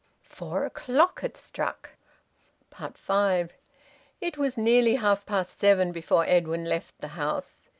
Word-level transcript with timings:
Four 0.25 0.65
o'clock 0.65 1.19
had 1.21 1.37
struck. 1.37 1.91
FIVE. 2.71 3.53
It 4.19 4.35
was 4.35 4.57
nearly 4.57 4.95
half 4.95 5.27
past 5.27 5.59
seven 5.59 5.91
before 5.91 6.25
Edwin 6.25 6.65
left 6.65 6.99
the 7.01 7.09
house. 7.09 7.69